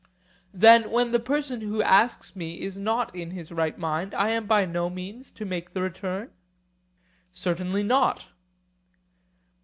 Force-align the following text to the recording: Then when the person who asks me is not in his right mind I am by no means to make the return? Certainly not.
Then 0.55 0.89
when 0.89 1.11
the 1.11 1.19
person 1.19 1.61
who 1.61 1.83
asks 1.83 2.35
me 2.35 2.59
is 2.61 2.75
not 2.75 3.13
in 3.15 3.29
his 3.29 3.51
right 3.51 3.77
mind 3.77 4.15
I 4.15 4.29
am 4.31 4.47
by 4.47 4.65
no 4.65 4.89
means 4.89 5.31
to 5.33 5.45
make 5.45 5.73
the 5.73 5.81
return? 5.83 6.31
Certainly 7.31 7.83
not. 7.83 8.25